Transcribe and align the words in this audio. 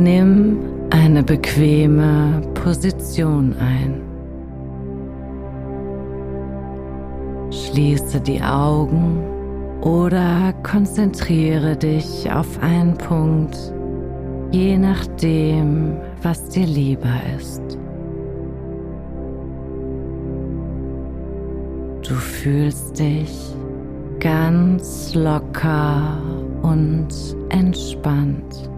Nimm 0.00 0.58
eine 0.90 1.24
bequeme 1.24 2.40
Position 2.54 3.52
ein. 3.58 4.00
Schließe 7.50 8.20
die 8.20 8.40
Augen 8.40 9.20
oder 9.80 10.54
konzentriere 10.62 11.76
dich 11.76 12.30
auf 12.30 12.62
einen 12.62 12.96
Punkt, 12.96 13.56
je 14.52 14.78
nachdem, 14.78 15.96
was 16.22 16.48
dir 16.48 16.66
lieber 16.66 17.16
ist. 17.36 17.76
Du 22.08 22.14
fühlst 22.14 23.00
dich 23.00 23.36
ganz 24.20 25.12
locker 25.14 26.22
und 26.62 27.08
entspannt. 27.48 28.70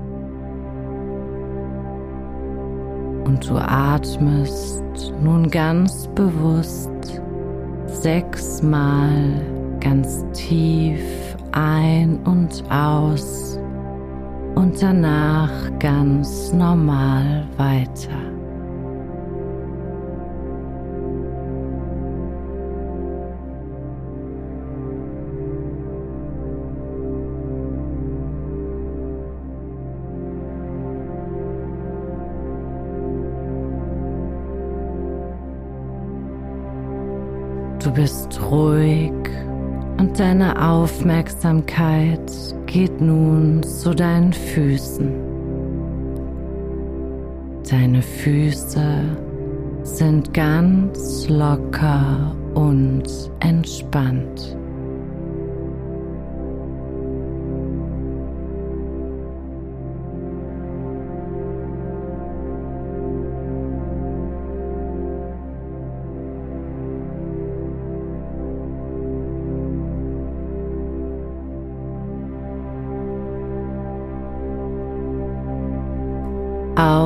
Und 3.25 3.49
du 3.49 3.57
atmest 3.57 4.83
nun 5.23 5.51
ganz 5.51 6.09
bewusst 6.15 6.91
sechsmal 7.87 9.41
ganz 9.81 10.25
tief 10.33 11.01
ein 11.53 12.19
und 12.25 12.63
aus 12.71 13.59
und 14.55 14.81
danach 14.81 15.51
ganz 15.79 16.53
normal 16.53 17.47
weiter. 17.57 18.30
Du 37.91 37.97
bist 37.97 38.41
ruhig 38.49 39.11
und 39.99 40.17
deine 40.17 40.65
Aufmerksamkeit 40.65 42.21
geht 42.67 43.01
nun 43.01 43.65
zu 43.65 43.93
deinen 43.93 44.33
Füßen. 44.33 45.13
Deine 47.69 48.01
Füße 48.01 49.03
sind 49.83 50.33
ganz 50.33 51.29
locker 51.29 52.33
und 52.55 53.09
entspannt. 53.41 54.57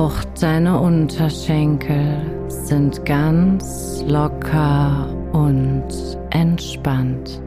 Auch 0.05 0.23
deine 0.39 0.79
Unterschenkel 0.79 2.21
sind 2.47 3.03
ganz 3.07 4.03
locker 4.07 5.09
und 5.33 5.87
entspannt. 6.29 7.41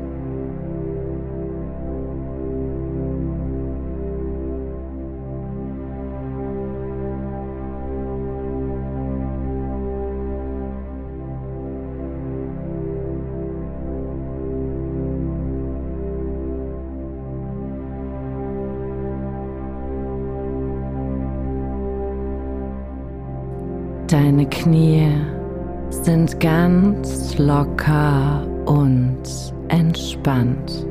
Deine 24.18 24.46
Knie 24.46 25.12
sind 25.90 26.40
ganz 26.40 27.38
locker 27.38 28.44
und 28.66 29.22
entspannt. 29.68 30.84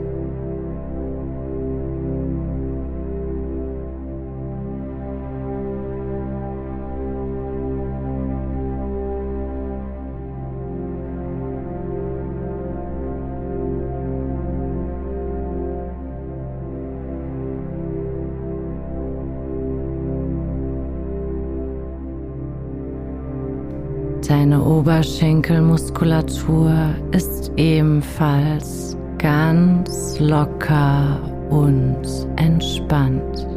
Deine 24.27 24.61
Oberschenkelmuskulatur 24.61 26.93
ist 27.13 27.49
ebenfalls 27.55 28.97
ganz 29.17 30.19
locker 30.19 31.21
und 31.49 32.27
entspannt. 32.35 33.47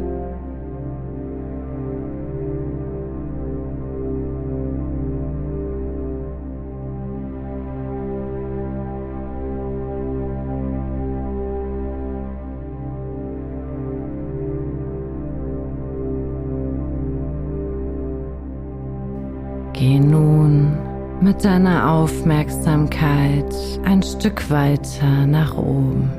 Geh 19.81 19.99
nun 19.99 20.77
mit 21.21 21.43
deiner 21.43 21.89
Aufmerksamkeit 21.91 23.51
ein 23.83 24.03
Stück 24.03 24.51
weiter 24.51 25.25
nach 25.25 25.57
oben 25.57 26.11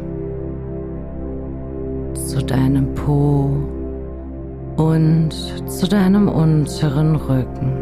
zu 2.13 2.43
deinem 2.43 2.93
Po 2.97 3.57
und 4.79 5.31
zu 5.69 5.87
deinem 5.87 6.27
unteren 6.27 7.15
Rücken. 7.15 7.73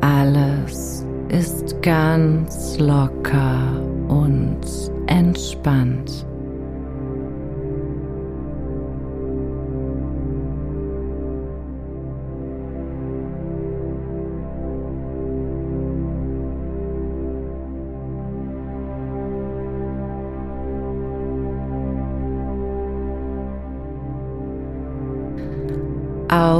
Alles 0.00 1.06
ist 1.28 1.82
ganz 1.82 2.78
locker 2.78 3.82
und 4.08 4.62
entspannt. 5.08 6.24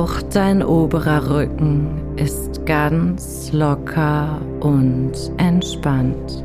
Auch 0.05 0.21
dein 0.35 0.63
oberer 0.63 1.31
Rücken 1.31 1.87
ist 2.17 2.67
ganz 2.67 3.51
locker 3.55 4.39
und 4.61 5.13
entspannt. 5.39 6.45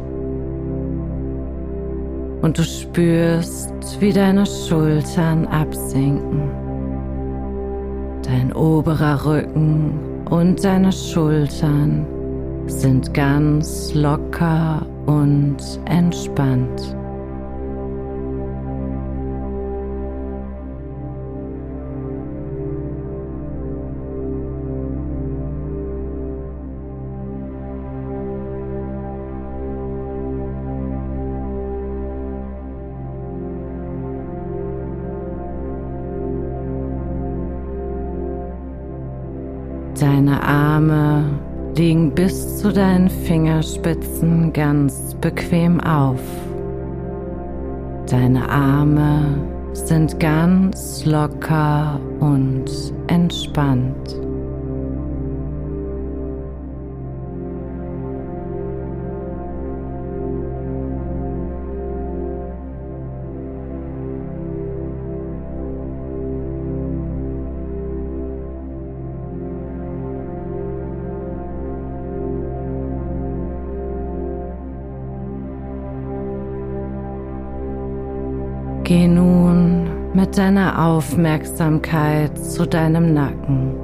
Und 2.41 2.57
du 2.57 2.63
spürst, 2.63 3.73
wie 3.99 4.13
deine 4.13 4.45
Schultern 4.45 5.45
absinken. 5.47 6.49
Dein 8.23 8.53
oberer 8.53 9.25
Rücken 9.25 9.91
und 10.29 10.63
deine 10.63 10.93
Schultern 10.93 12.05
sind 12.67 13.13
ganz 13.13 13.93
locker 13.93 14.85
und 15.05 15.57
entspannt. 15.83 16.95
Deine 40.39 40.51
Arme 40.51 41.25
liegen 41.75 42.11
bis 42.11 42.59
zu 42.59 42.71
deinen 42.71 43.09
Fingerspitzen 43.09 44.53
ganz 44.53 45.13
bequem 45.19 45.81
auf. 45.81 46.21
Deine 48.09 48.49
Arme 48.49 49.37
sind 49.73 50.17
ganz 50.19 51.03
locker 51.03 51.99
und 52.21 52.71
entspannt. 53.07 54.15
Geh 78.89 79.07
nun 79.07 79.87
mit 80.15 80.35
deiner 80.35 80.83
Aufmerksamkeit 80.83 82.35
zu 82.39 82.65
deinem 82.65 83.13
Nacken. 83.13 83.75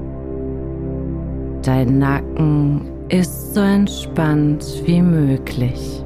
Dein 1.61 1.99
Nacken 1.99 2.81
ist 3.09 3.53
so 3.53 3.61
entspannt 3.61 4.65
wie 4.85 5.03
möglich. 5.03 6.03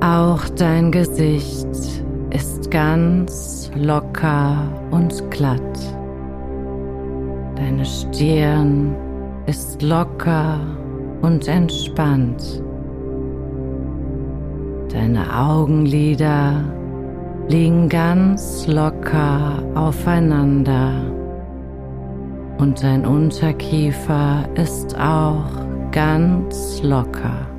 Auch 0.00 0.48
dein 0.50 0.92
Gesicht 0.92 1.66
ist 2.30 2.70
ganz 2.70 3.68
locker 3.74 4.62
und 4.92 5.28
glatt. 5.32 5.60
Deine 7.56 7.84
Stirn 7.84 8.94
ist 9.46 9.82
locker 9.82 10.60
und 11.22 11.48
entspannt. 11.48 12.62
Deine 14.92 15.36
Augenlider 15.36 16.64
liegen 17.48 17.88
ganz 17.88 18.68
locker 18.68 19.60
aufeinander 19.74 20.92
und 22.58 22.80
dein 22.84 23.04
Unterkiefer 23.04 24.48
ist 24.54 24.96
auch 24.96 25.50
ganz 25.90 26.82
locker. 26.84 27.57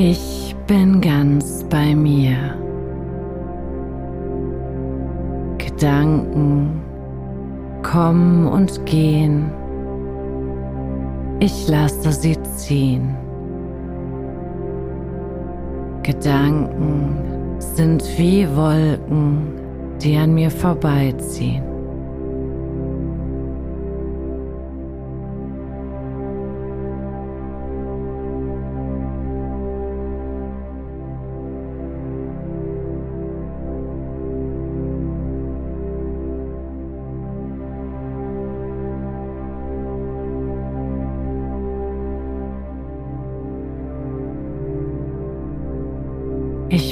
Ich 0.00 0.54
bin 0.68 1.00
ganz 1.00 1.64
bei 1.68 1.92
mir. 1.92 2.54
Gedanken 5.58 6.80
kommen 7.82 8.46
und 8.46 8.86
gehen. 8.86 9.50
Ich 11.40 11.66
lasse 11.66 12.12
sie 12.12 12.40
ziehen. 12.42 13.16
Gedanken 16.04 17.16
sind 17.58 18.04
wie 18.16 18.46
Wolken, 18.54 19.48
die 20.00 20.16
an 20.16 20.32
mir 20.32 20.52
vorbeiziehen. 20.52 21.77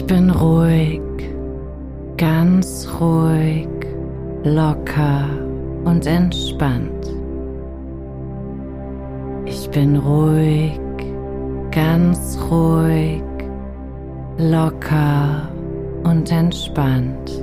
Bin 0.06 0.30
ruhig, 0.30 1.00
ganz 2.16 2.88
ruhig, 3.00 3.68
locker 4.44 5.24
und 5.84 6.06
entspannt. 6.06 7.12
Ich 9.46 9.68
bin 9.70 9.96
ruhig, 9.96 10.78
ganz 11.72 12.38
ruhig, 12.48 13.22
locker 14.38 15.48
und 16.04 16.30
entspannt. 16.30 17.42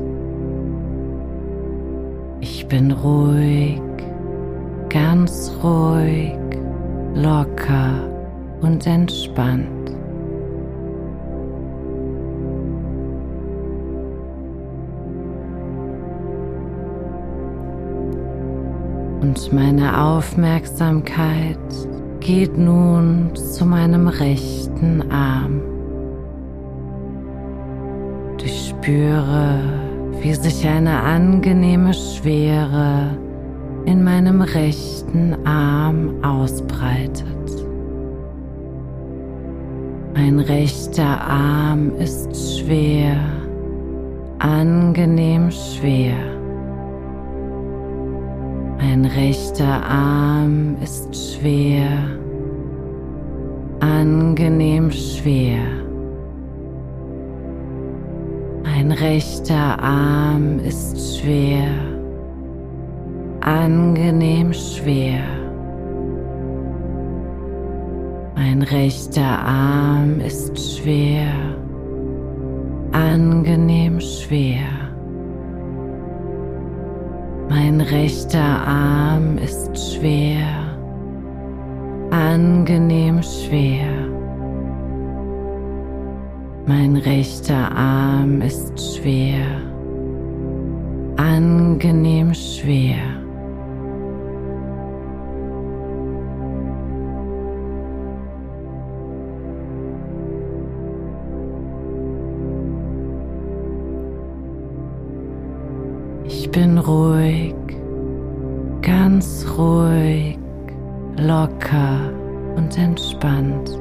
Ich 2.39 2.65
bin 2.67 2.91
ruhig, 2.91 3.81
ganz 4.89 5.51
ruhig, 5.61 6.37
locker 7.13 7.91
und 8.61 8.87
entspannt. 8.87 9.82
Und 19.23 19.53
meine 19.53 20.03
Aufmerksamkeit 20.03 21.57
geht 22.19 22.57
nun 22.57 23.33
zu 23.33 23.65
meinem 23.65 24.09
rechten 24.09 25.09
Arm. 25.09 25.61
Ich 28.43 28.67
spüre, 28.67 29.59
wie 30.19 30.33
sich 30.33 30.67
eine 30.67 30.99
angenehme 30.99 31.93
Schwere 31.93 33.17
in 33.85 34.03
meinem 34.03 34.41
rechten 34.41 35.37
Arm 35.47 36.21
ausbreitet. 36.21 37.23
Mein 40.13 40.37
rechter 40.41 41.21
Arm 41.21 41.93
ist 41.97 42.59
schwer, 42.59 43.15
angenehm 44.39 45.49
schwer. 45.49 46.32
Mein 48.85 49.05
rechter 49.05 49.81
Arm 49.85 50.75
ist 50.83 51.15
schwer, 51.15 51.87
angenehm 53.79 54.91
schwer. 54.91 55.63
Mein 58.63 58.91
rechter 58.91 59.81
Arm 59.81 60.59
ist 60.59 61.17
schwer, 61.17 61.69
angenehm 63.39 64.51
schwer. 64.51 65.23
Mein 68.35 68.63
rechter 68.63 69.39
Arm 69.45 70.19
ist 70.19 70.59
schwer, 70.59 71.31
angenehm 72.91 74.01
schwer. 74.01 74.82
Mein 77.55 77.81
rechter 77.81 78.65
Arm 78.65 79.37
ist 79.37 79.77
schwer, 79.77 80.75
angenehm 82.09 83.21
schwer. 83.21 83.93
Mein 86.65 86.95
rechter 86.95 87.71
Arm 87.75 88.41
ist 88.41 88.73
schwer, 88.95 89.45
angenehm 91.17 92.33
schwer. 92.33 93.22
Ruhig, 106.85 107.55
ganz 108.81 109.45
ruhig, 109.57 110.37
locker 111.17 112.11
und 112.55 112.77
entspannt. 112.77 113.79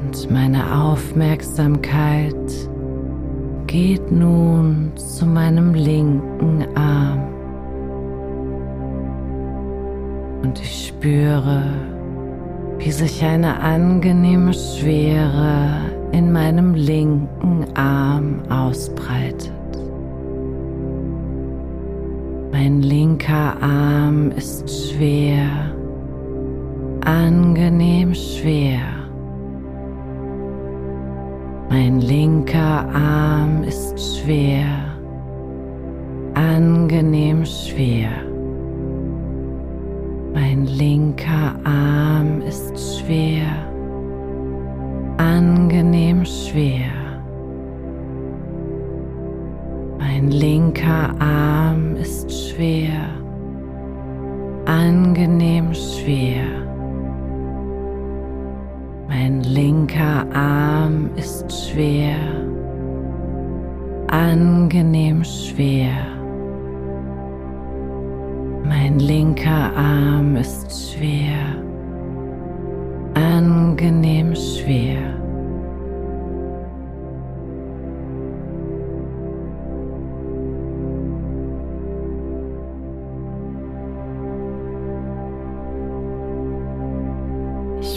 Und 0.00 0.30
meine 0.30 0.82
Aufmerksamkeit 0.84 2.34
geht 3.66 4.10
nun 4.10 4.92
zu 4.96 5.24
meinem 5.24 5.72
linken 5.74 6.66
Arm 6.76 7.32
und 10.42 10.60
ich 10.60 10.88
spüre, 10.88 11.62
wie 12.78 12.90
sich 12.90 13.24
eine 13.24 13.60
angenehme 13.60 14.52
Schwere 14.52 15.91
in 16.12 16.30
meinem 16.30 16.74
linken 16.74 17.66
Arm 17.74 18.42
ausbreitet. 18.50 19.50
Mein 22.52 22.82
linker 22.82 23.56
Arm 23.62 24.30
ist 24.32 24.70
schwer, 24.70 25.74
angenehm 27.04 28.14
schwer. 28.14 28.80
Mein 31.70 32.00
linker 32.00 32.86
Arm 32.94 33.64
ist 33.64 33.98
schwer, 33.98 34.66
angenehm 36.34 37.46
schwer. 37.46 38.10
Mein 40.34 40.66
linker 40.66 41.54
Arm 41.64 42.42
ist 42.42 42.98
schwer, 42.98 43.71
angenehm 45.22 46.24
schwer. 46.24 46.90
Mein 49.98 50.30
linker 50.30 51.14
Arm 51.20 51.94
ist 51.96 52.28
schwer, 52.32 53.04
angenehm 54.66 55.72
schwer. 55.72 56.48
Mein 59.08 59.42
linker 59.42 60.26
Arm 60.34 61.10
ist 61.16 61.46
schwer, 61.52 62.16
angenehm 64.08 65.22
schwer. 65.22 66.06
Mein 68.64 68.98
linker 68.98 69.70
Arm 69.76 70.34
ist 70.36 70.70
schwer, 70.90 71.38
angenehm 73.14 74.34
schwer. 74.34 75.11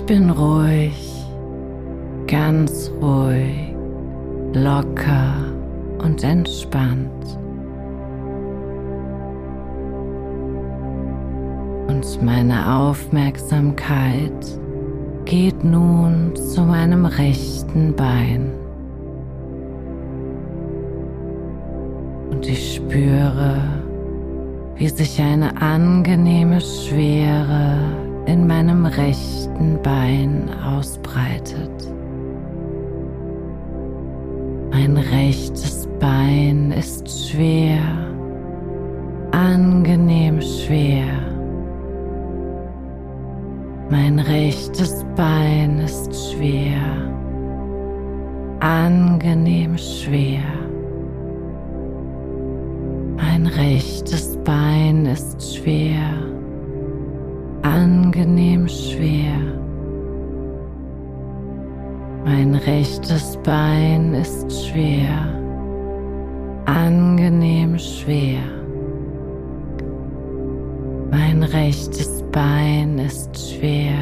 Bin 0.05 0.29
ruhig, 0.29 1.25
ganz 2.27 2.91
ruhig, 3.01 3.73
locker 4.53 5.33
und 5.97 6.23
entspannt. 6.23 7.09
Und 11.87 12.21
meine 12.23 12.77
Aufmerksamkeit 12.77 14.59
geht 15.25 15.63
nun 15.63 16.35
zu 16.35 16.61
meinem 16.61 17.05
rechten 17.05 17.95
Bein. 17.95 18.51
Und 22.29 22.47
ich 22.47 22.75
spüre, 22.75 23.57
wie 24.75 24.89
sich 24.89 25.19
eine 25.19 25.59
angenehme 25.59 26.61
Schwere 26.61 27.79
in 28.27 28.45
meinem 28.45 28.85
rechten 28.85 29.44
Bein 29.85 30.49
ausbreitet. 30.65 31.93
Mein 34.71 34.97
rechtes 34.97 35.87
Bein 35.99 36.71
ist 36.71 37.07
schwer, 37.29 37.79
angenehm 39.31 40.41
schwer. 40.41 41.05
Mein 43.89 44.19
rechtes 44.19 45.05
Bein 45.15 45.79
ist 45.79 46.33
schwer, 46.33 46.81
angenehm 48.59 49.77
schwer. 49.77 50.41
Mein 53.15 53.45
rechtes 53.45 54.35
Bein 54.43 55.05
ist 55.05 55.55
schwer 55.55 56.34
angenehm 57.65 58.67
schwer. 58.67 59.39
Mein 62.23 62.53
rechtes 62.55 63.37
Bein 63.43 64.13
ist 64.13 64.51
schwer, 64.67 65.17
angenehm 66.65 67.77
schwer. 67.79 68.43
Mein 71.09 71.41
rechtes 71.43 72.23
Bein 72.31 72.99
ist 72.99 73.35
schwer, 73.35 73.97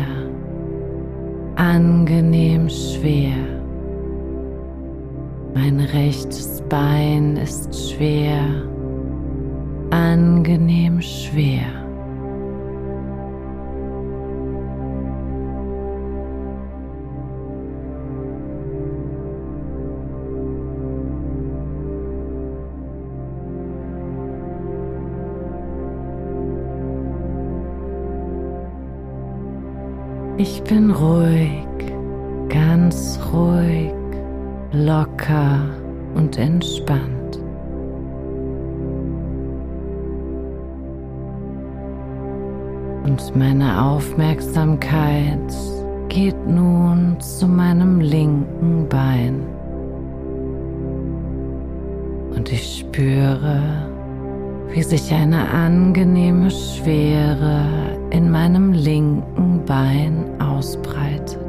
angenehm 1.55 2.69
schwer. 2.69 3.37
Mein 5.53 5.79
rechtes 5.79 6.61
Bein 6.67 7.37
ist 7.37 7.91
schwer, 7.91 8.43
angenehm 9.91 11.01
schwer. 11.01 11.82
Ich 30.65 30.69
bin 30.69 30.91
ruhig, 30.91 31.65
ganz 32.47 33.19
ruhig, 33.33 33.91
locker 34.71 35.59
und 36.15 36.39
entspannt. 36.39 37.37
Und 43.03 43.35
meine 43.35 43.83
Aufmerksamkeit 43.83 45.53
geht 46.07 46.47
nun 46.47 47.19
zu 47.19 47.45
meinem 47.45 47.99
linken 47.99 48.87
Bein. 48.87 49.41
Und 52.33 52.49
ich 52.49 52.79
spüre, 52.79 53.61
wie 54.71 54.81
sich 54.81 55.13
eine 55.13 55.49
angenehme 55.49 56.49
Schwere 56.49 57.92
in 58.13 58.29
meinem 58.29 58.73
linken 58.73 59.65
Bein 59.65 60.39
ausbreitet. 60.39 61.39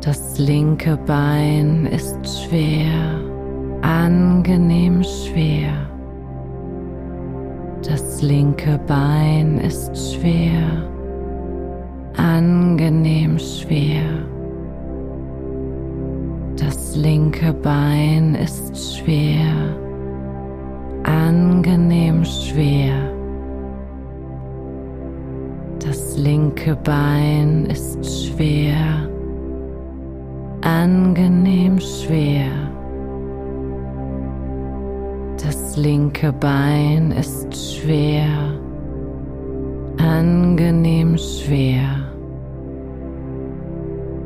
Das 0.00 0.38
linke 0.38 0.98
Bein 1.06 1.86
ist 1.86 2.18
schwer, 2.42 3.20
angenehm 3.82 5.04
schwer. 5.04 5.72
Das 7.86 8.20
linke 8.20 8.80
Bein 8.86 9.58
ist 9.58 10.14
schwer, 10.14 10.59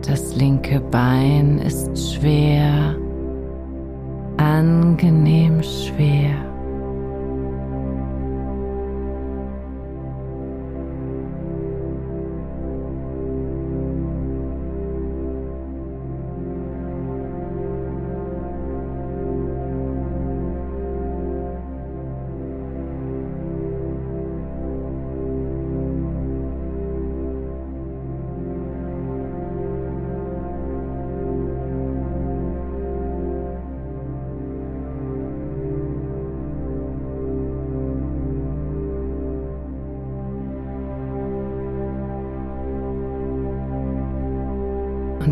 Das 0.06 0.36
linke 0.36 0.80
Bein 0.80 1.58
ist 1.60 2.14
schwer, 2.14 2.94
angenehm 4.36 5.62
schwer. 5.62 6.53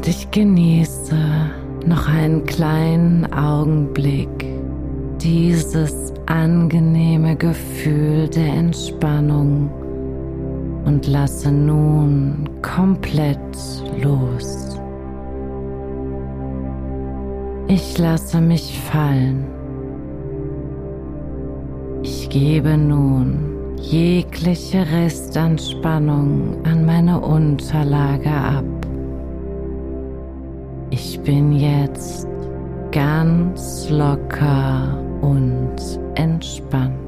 Und 0.02 0.09
ich 0.09 0.28
genieße 0.32 1.14
noch 1.87 2.09
einen 2.09 2.44
kleinen 2.44 3.32
Augenblick 3.32 4.47
dieses 5.21 6.12
angenehme 6.26 7.37
Gefühl 7.37 8.26
der 8.26 8.52
Entspannung 8.52 9.71
und 10.85 11.06
lasse 11.06 11.52
nun 11.52 12.50
komplett 12.62 13.38
los. 14.02 14.76
Ich 17.68 17.97
lasse 17.97 18.40
mich 18.40 18.80
fallen. 18.90 19.44
Ich 22.02 22.28
gebe 22.28 22.76
nun 22.76 23.54
jegliche 23.80 24.85
Restanspannung 24.85 26.56
an 26.64 26.85
meine 26.85 27.21
Unterlage 27.21 28.32
ab. 28.32 28.64
Ich 31.25 31.26
bin 31.26 31.52
jetzt 31.52 32.26
ganz 32.91 33.88
locker 33.91 34.99
und 35.21 35.76
entspannt. 36.17 37.01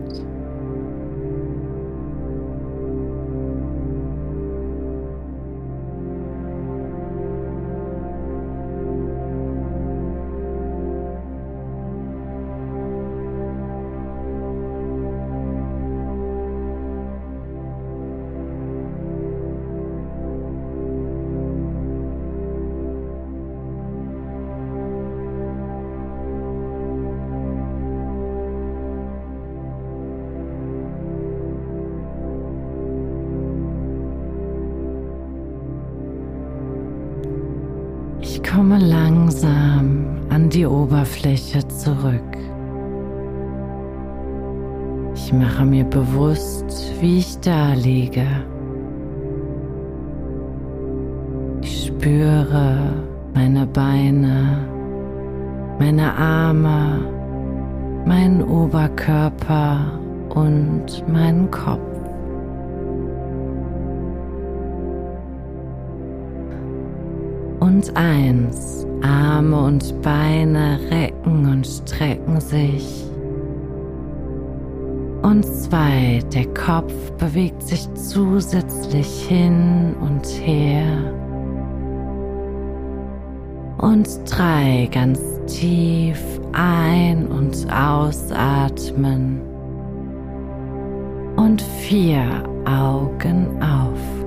Komme 38.65 38.79
langsam 38.79 40.07
an 40.31 40.49
die 40.49 40.65
Oberfläche 40.65 41.69
zurück. 41.69 42.33
Ich 45.15 45.31
mache 45.35 45.67
mir 45.67 45.85
bewusst, 45.85 46.65
wie 46.99 47.19
ich 47.19 47.39
da 47.41 47.75
liege. 47.75 48.27
Ich 51.61 51.89
spüre 51.89 52.79
meine 53.35 53.67
Beine, 53.67 54.67
meine 55.79 56.17
Arme, 56.17 57.01
meinen 58.07 58.43
Oberkörper 58.43 60.01
und 60.31 61.07
meinen 61.07 61.51
Kopf. 61.51 61.94
Und 67.75 67.97
eins. 67.97 68.87
Arme 69.03 69.65
und 69.65 70.01
Beine 70.01 70.79
recken 70.91 71.51
und 71.51 71.67
strecken 71.67 72.41
sich. 72.41 73.05
Und 75.23 75.45
zwei. 75.45 76.21
Der 76.33 76.47
Kopf 76.55 76.93
bewegt 77.19 77.63
sich 77.63 77.93
zusätzlich 77.95 79.27
hin 79.29 79.97
und 80.01 80.25
her. 80.27 81.13
Und 83.79 84.09
drei. 84.31 84.89
Ganz 84.93 85.21
tief 85.47 86.21
ein- 86.53 87.27
und 87.27 87.67
ausatmen. 87.73 89.41
Und 91.37 91.61
vier 91.61 92.45
Augen 92.67 93.61
auf. 93.61 94.24